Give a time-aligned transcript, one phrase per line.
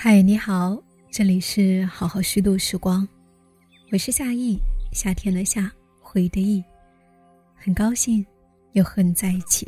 [0.00, 3.06] 嗨，你好，这里是好好虚度时光，
[3.90, 4.56] 我是夏意，
[4.92, 5.68] 夏天的夏，
[6.00, 6.62] 回忆的意，
[7.56, 8.24] 很高兴
[8.74, 9.66] 又和你在一起。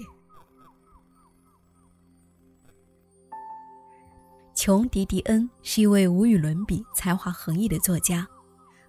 [4.54, 8.24] 琼·迪迪恩是一位无与伦比、才华横溢的作家，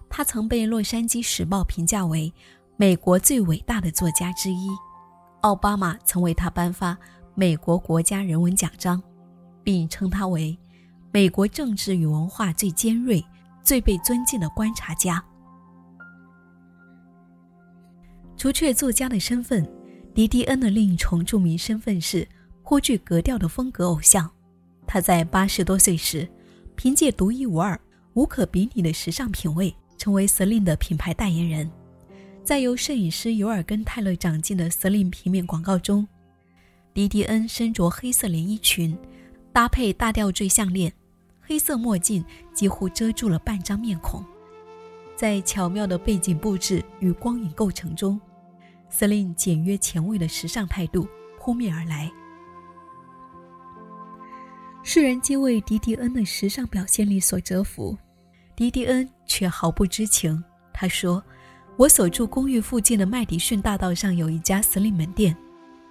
[0.08, 2.32] 他曾被《洛杉矶时报》评价为
[2.76, 4.68] 美国最伟大的作家之一，
[5.40, 6.96] 奥巴马曾为他颁发
[7.34, 9.02] 美国国家人文奖章，
[9.64, 10.56] 并称他为。
[11.14, 13.22] 美国政治与文化最尖锐、
[13.62, 15.22] 最被尊敬的观察家。
[18.34, 19.70] 除却作家的身份，
[20.14, 22.26] 迪迪恩的另一重著名身份是
[22.62, 24.28] 颇具格调的风格偶像。
[24.86, 26.26] 他在八十多岁时，
[26.76, 27.78] 凭借独一无二、
[28.14, 31.70] 无可比拟的时尚品味，成为 Celine 的品牌代言人。
[32.42, 36.08] 在由摄影师尤尔根·泰勒掌镜的 Celine 平面广告中，
[36.94, 38.96] 迪迪恩身着黑色连衣裙，
[39.52, 40.90] 搭配大吊坠项链。
[41.44, 44.24] 黑色墨镜几乎遮住了半张面孔，
[45.16, 48.18] 在巧妙的背景布置与光影构成中
[48.90, 51.06] ，Celine 简约前卫的时尚态度
[51.38, 52.10] 扑面而来。
[54.84, 57.96] 世人皆为迪迪恩的时尚表现力所折服，
[58.56, 60.42] 迪迪恩却毫不知情。
[60.72, 61.22] 他说
[61.76, 65.36] ：“我所住公寓附近的麦迪逊大道上有一家 Celine 门店，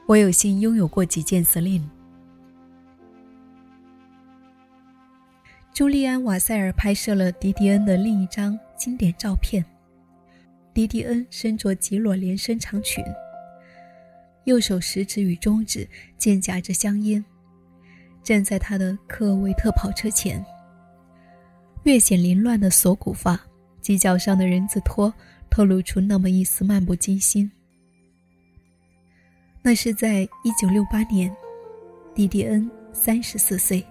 [0.07, 1.87] 我有幸拥有过几件 Celine。”
[5.73, 9.63] 朱利安·瓦塞尔拍摄了迪迪恩的另一张经典照片。
[10.73, 13.03] 迪迪恩身着极裸连身长裙，
[14.43, 17.23] 右手食指与中指间夹着香烟，
[18.21, 20.43] 站在他的科尔维特跑车前。
[21.83, 23.39] 略显凌乱的锁骨发
[23.81, 25.11] 及脚上的人字拖
[25.49, 27.49] 透露出那么一丝漫不经心。
[29.61, 31.33] 那是在一九六八年，
[32.13, 33.83] 迪迪恩三十四岁。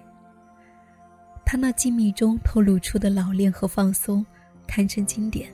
[1.51, 4.25] 他那静谧中透露出的老练和放松，
[4.65, 5.49] 堪称经典；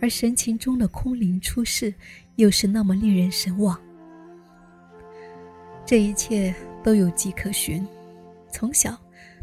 [0.00, 1.92] 而神情中的空灵出世，
[2.36, 3.76] 又是那么令人神往。
[5.84, 7.84] 这一切都有迹可循。
[8.48, 8.96] 从小，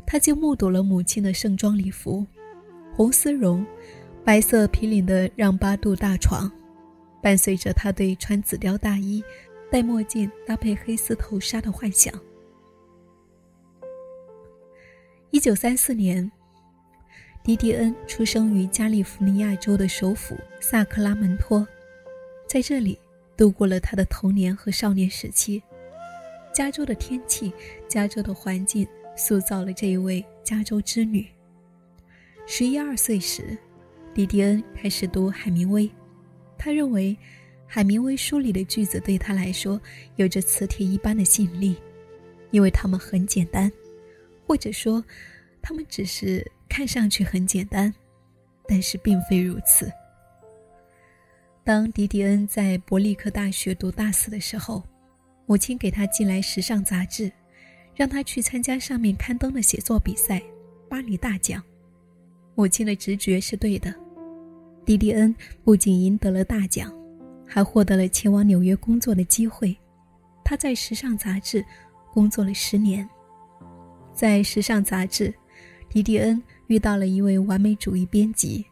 [0.06, 2.26] 他就目睹了母亲的盛装礼服：
[2.96, 3.66] 红丝绒、
[4.24, 6.50] 白色皮领的让八度大床，
[7.22, 9.22] 伴随着他对穿紫貂大衣、
[9.70, 12.14] 戴墨镜搭配黑丝头纱的幻想。
[15.34, 16.32] 一九三四年，
[17.44, 21.68] 迪迪恩出生于加利福尼亚州的首府萨克拉门托，
[22.48, 23.00] 在这里
[23.36, 25.60] 度过了他的童年和少年时期。
[26.54, 27.52] 加州的天气、
[27.88, 31.26] 加州的环境塑造了这一位加州之女。
[32.46, 33.58] 十一二岁时，
[34.14, 35.90] 迪迪恩开始读海明威，
[36.60, 37.18] 他认为
[37.66, 39.82] 海明威书里的句子对他来说
[40.16, 41.76] 有着磁铁一般的吸引力，
[42.52, 43.72] 因为他们很简单。
[44.54, 45.04] 或者说，
[45.64, 47.92] 他们只是看上去很简单，
[48.68, 49.92] 但是并非如此。
[51.64, 54.84] 当迪迪恩在伯利克大学读大四的时候，
[55.48, 57.32] 母亲给他寄来时尚杂志，
[57.96, 60.40] 让他去参加上面刊登的写作比赛——
[60.88, 61.60] 巴黎大奖。
[62.54, 63.92] 母亲的直觉是对的，
[64.86, 66.94] 迪迪恩不仅赢得了大奖，
[67.44, 69.76] 还获得了前往纽约工作的机会。
[70.46, 71.66] 他在时尚杂志
[72.14, 73.10] 工作了十年。
[74.14, 75.34] 在时尚杂志，
[75.90, 78.64] 迪迪恩遇到了一位完美主义编辑，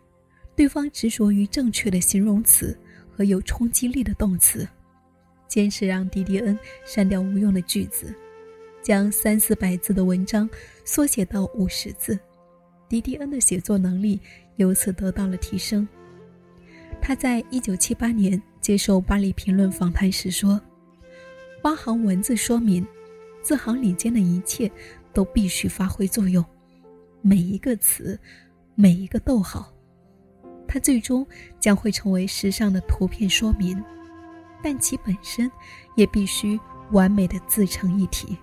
[0.56, 2.78] 对方执着于正确的形容词
[3.10, 4.68] 和有冲击力的动词，
[5.48, 8.14] 坚持让迪迪恩删掉无用的句子，
[8.82, 10.50] 将三四百字的文章
[10.86, 12.18] 缩写到五十字。
[12.88, 14.20] 迪迪恩的写作能力
[14.58, 15.88] 由此得到了提升。
[17.02, 20.62] 他在一九七八年接受《巴黎评论》访谈时说
[21.64, 22.86] ：“八行文字说明，
[23.42, 24.72] 字行里间的一切。”
[25.14, 26.44] 都必须发挥作用，
[27.22, 28.20] 每一个词，
[28.76, 29.72] 每一个逗号，
[30.68, 31.26] 它最终
[31.60, 33.82] 将会成为时尚的图片说明，
[34.64, 35.52] 但其本身
[35.96, 36.60] 也必须
[36.92, 38.38] 完美的自成一体。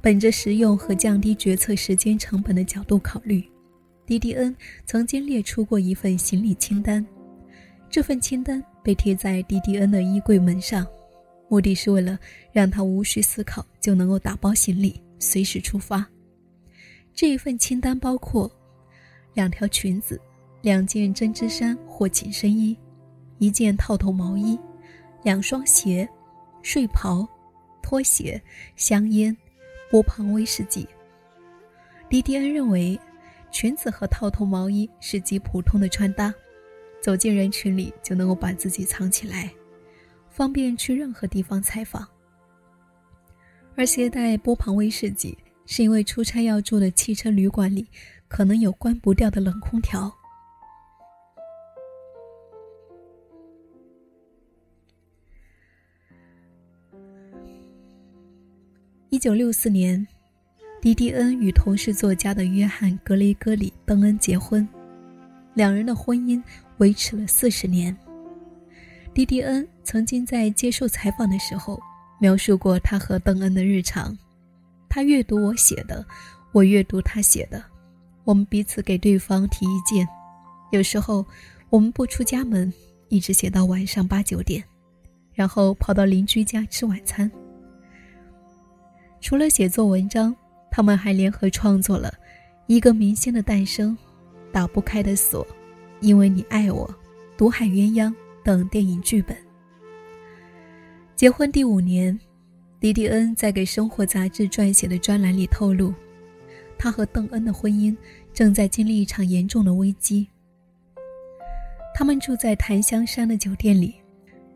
[0.00, 3.42] 本着实用和降低决策时间成本的角度考虑，
[4.04, 4.54] 迪迪恩
[4.84, 7.06] 曾经列出过一份行李清单，
[7.88, 10.84] 这份清单被贴在迪迪恩的衣柜门上。
[11.52, 12.18] 目的是为了
[12.50, 16.02] 让他无需思考就能够打包行李，随时出发。
[17.12, 18.50] 这一份清单包括
[19.34, 20.18] 两条裙子、
[20.62, 22.74] 两件针织衫或紧身衣、
[23.36, 24.58] 一件套头毛衣、
[25.22, 26.08] 两双鞋、
[26.62, 27.28] 睡袍、
[27.82, 28.40] 拖鞋、
[28.74, 29.36] 香烟、
[29.90, 30.88] 波旁威士忌。
[32.08, 32.98] 迪迪恩认为，
[33.50, 36.32] 裙子和套头毛衣是极普通的穿搭，
[37.02, 39.52] 走进人群里就能够把自己藏起来。
[40.32, 42.08] 方便去任何地方采访，
[43.76, 45.36] 而携带波旁威士忌
[45.66, 47.86] 是因为出差要住的汽车旅馆里
[48.28, 50.10] 可能有关不掉的冷空调。
[59.10, 60.04] 一九六四年，
[60.80, 64.66] 迪迪恩与同是作家的约翰·格雷戈里·邓恩结婚，
[65.52, 66.42] 两人的婚姻
[66.78, 67.94] 维持了四十年。
[69.14, 71.78] 迪迪恩曾经在接受采访的时候
[72.18, 74.16] 描述过他和邓恩的日常：
[74.88, 76.04] 他阅读我写的，
[76.52, 77.62] 我阅读他写的，
[78.24, 80.08] 我们彼此给对方提意见。
[80.70, 81.24] 有时候
[81.68, 82.72] 我们不出家门，
[83.08, 84.64] 一直写到晚上八九点，
[85.34, 87.30] 然后跑到邻居家吃晚餐。
[89.20, 90.34] 除了写作文章，
[90.70, 92.08] 他们还联合创作了
[92.66, 93.90] 《一个明星的诞生》
[94.52, 95.44] 《打不开的锁》
[96.00, 96.88] 《因为你爱我》
[97.36, 98.08] 《毒海鸳鸯》
[98.44, 99.36] 等电影剧本。
[101.14, 102.18] 结婚第五年，
[102.80, 105.94] 迪迪恩在给《生活》杂志撰写的专栏里透露，
[106.78, 107.96] 他和邓恩的婚姻
[108.32, 110.26] 正在经历一场严重的危机。
[111.94, 113.94] 他们住在檀香山的酒店里，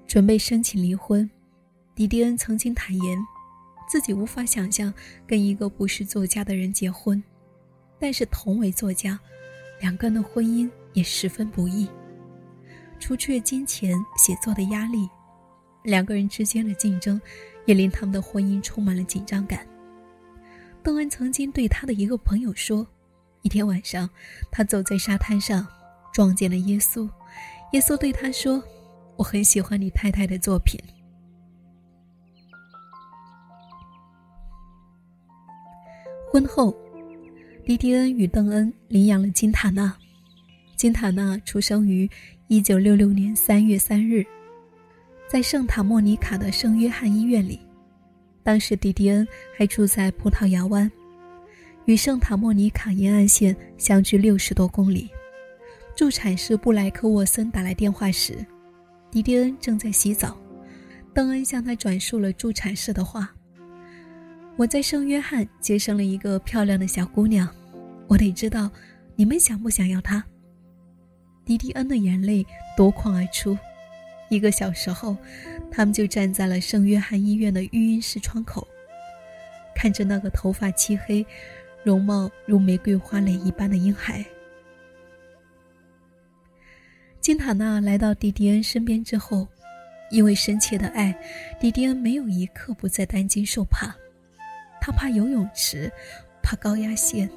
[0.06, 1.28] 准备申请离婚。
[1.94, 3.18] 迪迪恩曾经坦言。
[3.88, 4.92] 自己无法想象
[5.28, 7.22] 跟一个不是作家的人结婚，
[8.00, 9.16] 但是同为作家，
[9.80, 11.88] 两个人的婚姻也十分不易。
[12.98, 15.08] 除却金钱、写作的压力，
[15.82, 17.20] 两个人之间的竞争，
[17.64, 19.66] 也令他们的婚姻充满了紧张感。
[20.82, 22.86] 邓恩曾经对他的一个朋友说
[23.42, 24.08] ：“一天晚上，
[24.50, 25.66] 他走在沙滩上，
[26.12, 27.08] 撞见了耶稣。
[27.72, 28.62] 耶稣对他说
[29.16, 30.80] ：‘我很喜欢你太太的作品。’”
[36.30, 36.76] 婚后，
[37.64, 39.96] 迪迪恩与邓恩领养了金塔纳。
[40.76, 42.08] 金塔纳出生于
[42.48, 44.26] 1966年3月3日，
[45.26, 47.58] 在圣塔莫尼卡的圣约翰医院里。
[48.42, 49.26] 当时迪迪恩
[49.56, 50.90] 还住在葡萄牙湾，
[51.86, 55.08] 与圣塔莫尼卡沿岸线相距六十多公里。
[55.96, 58.36] 助产士布莱克沃森打来电话时，
[59.10, 60.36] 迪迪恩正在洗澡。
[61.14, 63.34] 邓恩向他转述了助产士的话。
[64.56, 67.48] 我在圣约翰接生了一个漂亮的小姑娘，
[68.06, 68.70] 我得知道
[69.14, 70.22] 你们想不想要她。
[71.46, 72.44] 迪迪恩的眼泪
[72.76, 73.56] 夺眶而出。
[74.28, 75.16] 一个小时后，
[75.70, 78.66] 他们就站在了圣约翰医院的育婴室窗口，
[79.72, 81.24] 看着那个头发漆黑、
[81.84, 84.24] 容貌如玫瑰花蕾一般的婴孩。
[87.20, 89.46] 金塔纳来到迪迪恩身边之后，
[90.10, 91.16] 因为深切的爱，
[91.60, 93.94] 迪迪恩没有一刻不再担惊受怕。
[94.80, 95.88] 他怕游泳池，
[96.42, 97.30] 怕高压线，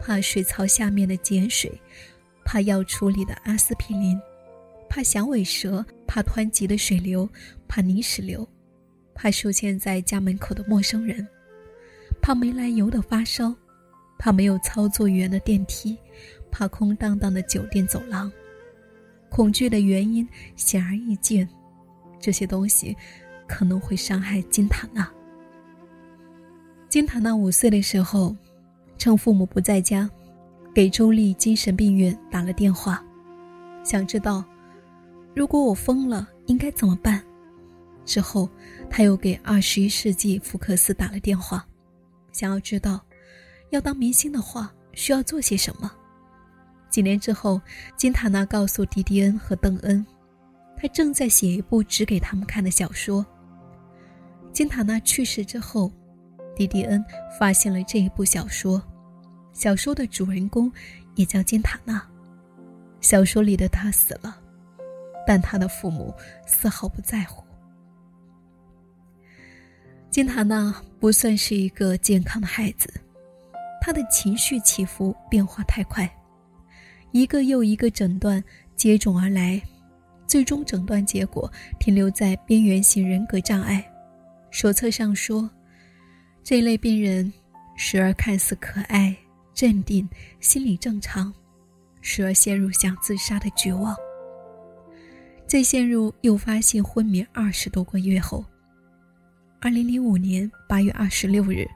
[0.00, 1.80] 怕水槽下面的碱水，
[2.46, 4.16] 怕要处理的阿司匹林，
[4.88, 7.28] 怕响尾蛇，怕湍急的水流，
[7.66, 8.48] 怕泥石流，
[9.12, 11.26] 怕出现在家门口的陌生人，
[12.22, 13.52] 怕没来由的发烧，
[14.16, 15.98] 怕没有操作员的电梯，
[16.48, 18.30] 怕空荡荡的酒店走廊。
[19.28, 21.46] 恐惧的原因显而易见，
[22.20, 22.96] 这些东西
[23.48, 25.10] 可能会伤害金塔纳。
[26.88, 28.34] 金塔纳五岁的时候，
[28.96, 30.08] 趁父母不在家，
[30.76, 33.02] 给州立精神病院打了电话，
[33.82, 34.44] 想知道
[35.34, 37.24] 如果我疯了应该怎么办。
[38.04, 38.46] 之后，
[38.90, 41.66] 他又给二十一世纪福克斯打了电话，
[42.30, 43.00] 想要知道
[43.70, 45.90] 要当明星的话需要做些什么。
[46.90, 47.58] 几年之后，
[47.96, 50.04] 金塔纳告诉迪迪恩和邓恩，
[50.76, 53.24] 他正在写一部只给他们看的小说。
[54.52, 55.90] 金塔纳去世之后。
[56.54, 57.02] 迪迪恩
[57.38, 58.82] 发现了这一部小说，
[59.56, 60.70] 小说的主人公
[61.14, 62.06] 也叫金塔纳。
[63.00, 64.38] 小说里的他死了，
[65.26, 66.14] 但他的父母
[66.46, 67.42] 丝毫不在乎。
[70.10, 72.92] 金塔纳不算是一个健康的孩子，
[73.80, 76.06] 他的情绪起伏变化太快，
[77.12, 78.44] 一个又一个诊断
[78.76, 79.58] 接踵而来，
[80.26, 83.82] 最终诊断结果停留在边缘型人格障碍。
[84.50, 85.48] 手册上说。
[86.44, 87.32] 这类病人，
[87.76, 89.16] 时而看似可爱、
[89.56, 90.06] 镇定、
[90.38, 91.32] 心理正常，
[92.02, 93.96] 时而陷入想自杀的绝望。
[95.46, 98.44] 在陷入诱发性昏迷二十多个月后，
[99.58, 101.66] 二零零五年八月二十六日，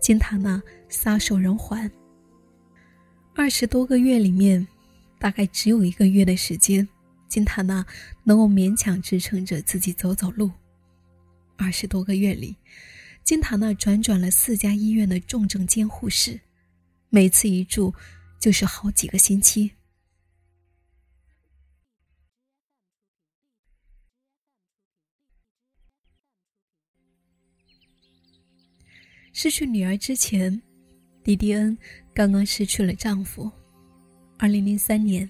[0.00, 1.90] 金塔纳撒手人寰。
[3.34, 4.64] 二十多个月里面，
[5.18, 6.88] 大概只有一个月的时间，
[7.26, 7.84] 金塔纳
[8.22, 10.48] 能够勉强支撑着自己走走路。
[11.56, 12.54] 二十多个月里。
[13.24, 16.40] 金塔纳转转了四家医院的重症监护室，
[17.10, 17.94] 每次一住
[18.38, 19.72] 就是好几个星期。
[29.32, 30.60] 失去女儿之前，
[31.22, 31.78] 迪迪恩
[32.12, 33.50] 刚刚失去了丈夫。
[34.36, 35.28] 二零零三年，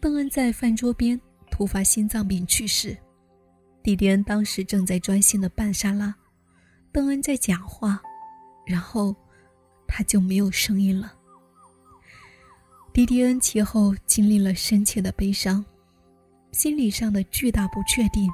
[0.00, 1.20] 邓恩在饭桌边
[1.50, 2.96] 突发心脏病去世。
[3.82, 6.14] 迪迪恩当时正在专心的拌沙拉，
[6.92, 8.02] 邓恩在讲话，
[8.66, 9.14] 然后
[9.94, 11.12] 他就没有声音了。
[12.94, 15.62] 迪迪恩其后经历了深切的悲伤，
[16.52, 18.26] 心理上的巨大不确定，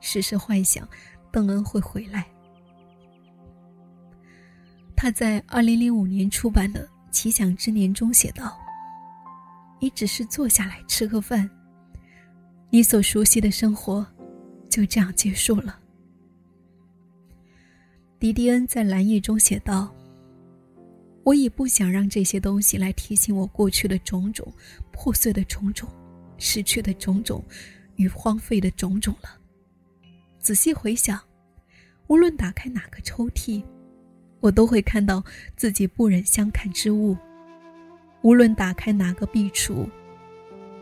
[0.00, 0.86] 时时幻想
[1.30, 2.26] 邓恩会回来。
[4.94, 8.54] 他在二零零五年出版的《奇想之年》中写道
[9.80, 11.48] ：“你只是坐下来吃个饭，
[12.68, 14.06] 你所熟悉的生活。”
[14.68, 15.78] 就这样结束了。
[18.18, 19.94] 迪迪恩在蓝夜中写道
[21.24, 24.52] ：“我已不想让这些东西来提醒我过去的种种、
[24.90, 25.88] 破碎的种种、
[26.38, 27.44] 失去的种种
[27.96, 29.38] 与荒废的种种了。
[30.38, 31.20] 仔细回想，
[32.08, 33.62] 无论打开哪个抽屉，
[34.40, 35.22] 我都会看到
[35.56, 37.16] 自己不忍相看之物；
[38.22, 39.88] 无论打开哪个壁橱。”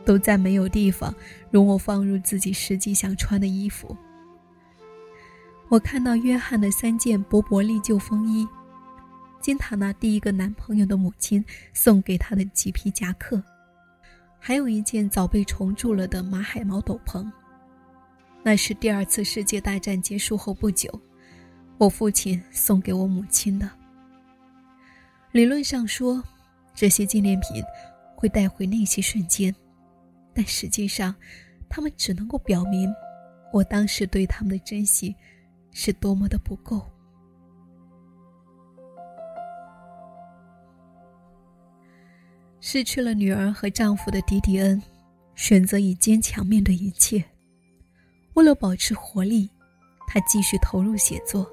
[0.03, 1.15] 都再没有地方
[1.51, 3.95] 容我放入自己实际想穿的衣服。
[5.69, 8.49] 我看到约翰的三件薄薄利旧风衣，
[9.41, 11.43] 金塔娜第一个男朋友的母亲
[11.73, 13.43] 送给她的麂皮夹克，
[14.39, 17.27] 还有一件早被重铸了的马海毛斗篷。
[18.43, 20.89] 那是第二次世界大战结束后不久，
[21.79, 23.69] 我父亲送给我母亲的。
[25.33, 26.23] 理论上说，
[26.75, 27.63] 这些纪念品
[28.15, 29.55] 会带回那些瞬间。
[30.35, 31.15] 但实际上，
[31.69, 32.93] 他们只能够表明，
[33.53, 35.15] 我当时对他们的珍惜，
[35.73, 36.87] 是多么的不够。
[42.61, 44.81] 失去了女儿和丈夫的迪迪恩，
[45.35, 47.25] 选择以坚强面对一切。
[48.35, 49.49] 为了保持活力，
[50.07, 51.51] 他继续投入写作。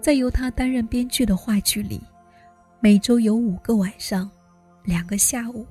[0.00, 2.00] 在由他担任编剧的话剧里，
[2.80, 4.30] 每周有五个晚上，
[4.84, 5.66] 两个下午。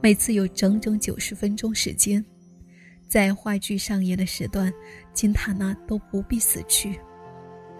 [0.00, 2.24] 每次有整整九十分钟时间，
[3.08, 4.72] 在话剧上演的时段，
[5.12, 7.00] 金塔娜都不必死去。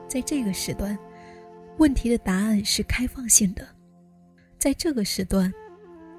[0.08, 0.98] 在这个时段，
[1.76, 3.64] 问题的答案是开放性的。
[4.58, 5.52] 在这个时段，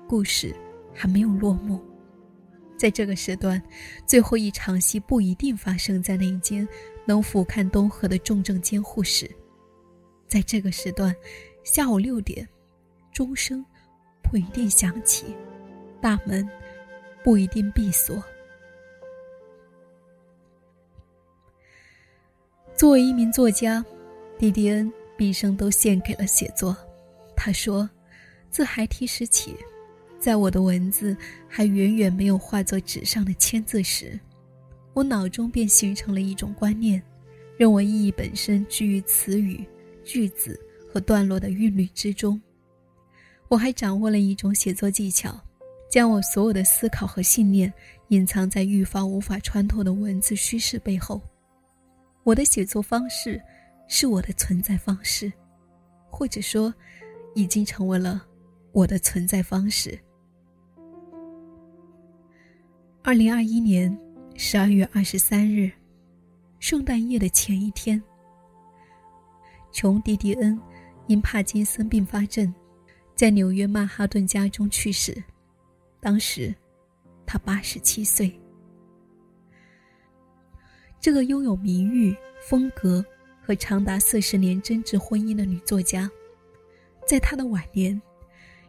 [0.09, 0.55] 故事
[0.91, 1.79] 还没有落幕。
[2.75, 3.61] 在这个时段，
[4.07, 6.67] 最后一场戏不一定发生在那一间
[7.05, 9.29] 能俯瞰东河的重症监护室。
[10.27, 11.15] 在这个时段，
[11.63, 12.47] 下午六点，
[13.13, 13.63] 钟声
[14.23, 15.35] 不一定响起。
[16.01, 16.49] 大门
[17.23, 18.23] 不一定闭锁。
[22.73, 23.85] 作为一名作家，
[24.39, 26.75] 迪迪恩毕生都献给了写作。
[27.35, 27.89] 他说
[28.49, 29.57] ：“自孩提时起，
[30.19, 31.15] 在我的文字
[31.47, 34.19] 还远远没有化作纸上的签字时，
[34.93, 37.01] 我脑中便形成了一种观念，
[37.57, 39.65] 认为意义本身居于词语、
[40.03, 40.59] 句子
[40.91, 42.41] 和段落的韵律之中。
[43.47, 45.39] 我还掌握了一种写作技巧。”
[45.89, 47.73] 将我所有的思考和信念
[48.09, 51.19] 隐藏在愈发无法穿透的文字虚实背后。
[52.23, 53.41] 我的写作方式
[53.87, 55.33] 是我的存在方式，
[56.07, 56.71] 或者说，
[57.33, 58.23] 已经成为了
[58.71, 59.99] 我的存在方式。
[63.01, 63.97] 二零二一年
[64.35, 65.71] 十二月二十三日，
[66.59, 68.01] 圣诞夜的前一天，
[69.71, 70.59] 琼·迪迪恩
[71.07, 72.53] 因帕金森并发症，
[73.15, 75.15] 在纽约曼哈顿家中去世。
[76.01, 76.53] 当时，
[77.25, 78.37] 她八十七岁。
[80.99, 83.03] 这个拥有名誉、风格
[83.41, 86.11] 和长达四十年真挚婚姻的女作家，
[87.07, 87.99] 在她的晚年，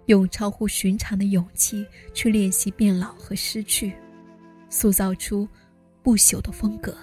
[0.06, 1.84] 用超乎寻常的勇气
[2.14, 3.92] 去练习变老和失去，
[4.70, 5.46] 塑造出
[6.02, 6.96] 不朽的风格。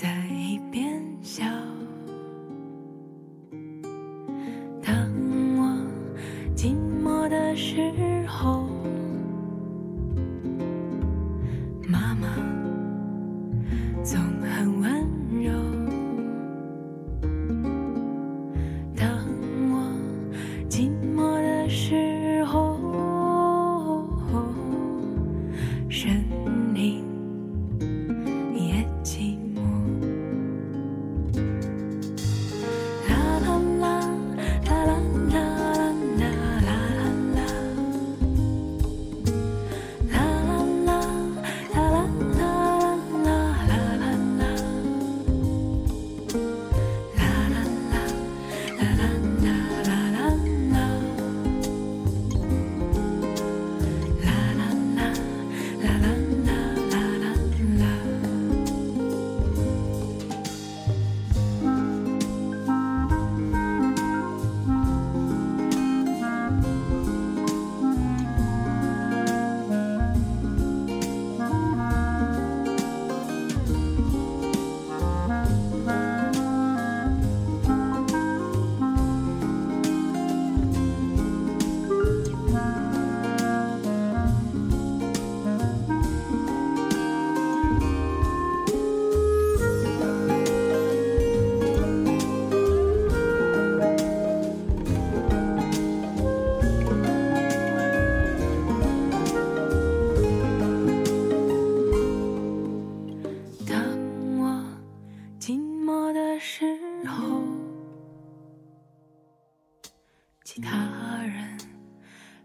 [0.00, 0.89] 在一边。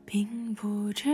[0.05, 1.09] 并不知